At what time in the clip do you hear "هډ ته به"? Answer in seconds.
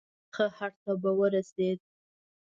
0.57-1.11